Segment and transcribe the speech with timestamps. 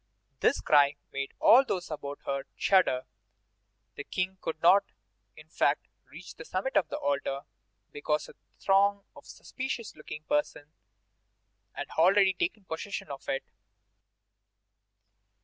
[0.39, 3.03] This cry made all those about her shudder.
[3.93, 4.83] The King could not,
[5.35, 7.41] in fact, reach the summit of the altar,
[7.91, 10.73] because a throng of suspicious looking persons
[11.73, 13.43] had already taken possession of it.